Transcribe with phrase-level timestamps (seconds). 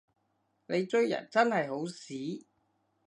[0.65, 2.47] 你追人真係好屎